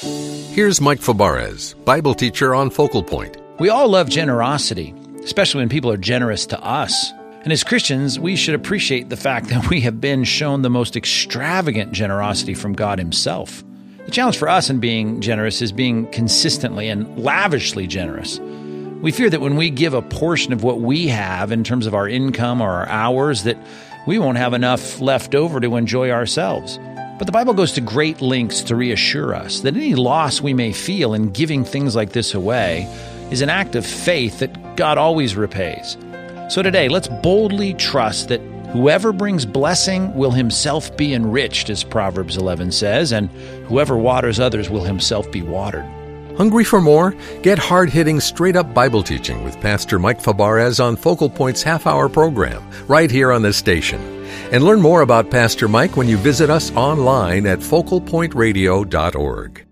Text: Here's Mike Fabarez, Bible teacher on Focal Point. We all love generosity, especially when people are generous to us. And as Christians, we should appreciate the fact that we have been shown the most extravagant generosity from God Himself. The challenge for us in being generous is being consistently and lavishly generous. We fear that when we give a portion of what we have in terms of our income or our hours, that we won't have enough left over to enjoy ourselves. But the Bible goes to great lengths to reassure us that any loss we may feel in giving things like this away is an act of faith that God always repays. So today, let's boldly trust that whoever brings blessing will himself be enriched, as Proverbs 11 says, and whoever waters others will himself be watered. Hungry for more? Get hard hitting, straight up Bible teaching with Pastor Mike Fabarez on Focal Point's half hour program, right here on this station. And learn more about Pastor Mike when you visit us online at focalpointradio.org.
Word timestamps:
Here's 0.00 0.80
Mike 0.80 1.00
Fabarez, 1.00 1.74
Bible 1.84 2.14
teacher 2.14 2.54
on 2.54 2.70
Focal 2.70 3.02
Point. 3.02 3.36
We 3.58 3.68
all 3.68 3.88
love 3.88 4.08
generosity, 4.08 4.94
especially 5.24 5.58
when 5.58 5.68
people 5.68 5.90
are 5.90 5.96
generous 5.96 6.46
to 6.46 6.62
us. 6.62 7.12
And 7.42 7.52
as 7.52 7.64
Christians, 7.64 8.16
we 8.16 8.36
should 8.36 8.54
appreciate 8.54 9.08
the 9.08 9.16
fact 9.16 9.48
that 9.48 9.68
we 9.68 9.80
have 9.80 10.00
been 10.00 10.22
shown 10.22 10.62
the 10.62 10.70
most 10.70 10.94
extravagant 10.94 11.90
generosity 11.90 12.54
from 12.54 12.74
God 12.74 13.00
Himself. 13.00 13.64
The 14.04 14.12
challenge 14.12 14.38
for 14.38 14.48
us 14.48 14.70
in 14.70 14.78
being 14.78 15.20
generous 15.20 15.60
is 15.60 15.72
being 15.72 16.08
consistently 16.12 16.88
and 16.88 17.18
lavishly 17.18 17.88
generous. 17.88 18.38
We 19.02 19.10
fear 19.10 19.30
that 19.30 19.40
when 19.40 19.56
we 19.56 19.68
give 19.68 19.94
a 19.94 20.02
portion 20.02 20.52
of 20.52 20.62
what 20.62 20.80
we 20.80 21.08
have 21.08 21.50
in 21.50 21.64
terms 21.64 21.88
of 21.88 21.94
our 21.94 22.08
income 22.08 22.60
or 22.60 22.70
our 22.70 22.88
hours, 22.88 23.42
that 23.42 23.58
we 24.06 24.20
won't 24.20 24.38
have 24.38 24.54
enough 24.54 25.00
left 25.00 25.34
over 25.34 25.58
to 25.58 25.74
enjoy 25.74 26.12
ourselves. 26.12 26.78
But 27.18 27.26
the 27.26 27.32
Bible 27.32 27.52
goes 27.52 27.72
to 27.72 27.80
great 27.80 28.20
lengths 28.20 28.62
to 28.62 28.76
reassure 28.76 29.34
us 29.34 29.60
that 29.60 29.76
any 29.76 29.96
loss 29.96 30.40
we 30.40 30.54
may 30.54 30.72
feel 30.72 31.14
in 31.14 31.30
giving 31.30 31.64
things 31.64 31.96
like 31.96 32.12
this 32.12 32.32
away 32.32 32.86
is 33.32 33.42
an 33.42 33.50
act 33.50 33.74
of 33.74 33.84
faith 33.84 34.38
that 34.38 34.76
God 34.76 34.98
always 34.98 35.34
repays. 35.34 35.96
So 36.48 36.62
today, 36.62 36.88
let's 36.88 37.08
boldly 37.08 37.74
trust 37.74 38.28
that 38.28 38.40
whoever 38.72 39.12
brings 39.12 39.44
blessing 39.44 40.14
will 40.14 40.30
himself 40.30 40.96
be 40.96 41.12
enriched, 41.12 41.68
as 41.70 41.82
Proverbs 41.82 42.36
11 42.36 42.70
says, 42.70 43.10
and 43.10 43.28
whoever 43.66 43.98
waters 43.98 44.38
others 44.38 44.70
will 44.70 44.84
himself 44.84 45.30
be 45.32 45.42
watered. 45.42 45.84
Hungry 46.36 46.62
for 46.62 46.80
more? 46.80 47.16
Get 47.42 47.58
hard 47.58 47.90
hitting, 47.90 48.20
straight 48.20 48.54
up 48.54 48.72
Bible 48.72 49.02
teaching 49.02 49.42
with 49.42 49.60
Pastor 49.60 49.98
Mike 49.98 50.22
Fabarez 50.22 50.82
on 50.82 50.94
Focal 50.94 51.28
Point's 51.28 51.64
half 51.64 51.84
hour 51.84 52.08
program, 52.08 52.62
right 52.86 53.10
here 53.10 53.32
on 53.32 53.42
this 53.42 53.56
station. 53.56 54.17
And 54.50 54.64
learn 54.64 54.80
more 54.80 55.02
about 55.02 55.30
Pastor 55.30 55.68
Mike 55.68 55.96
when 55.96 56.08
you 56.08 56.16
visit 56.16 56.50
us 56.50 56.74
online 56.74 57.46
at 57.46 57.58
focalpointradio.org. 57.58 59.64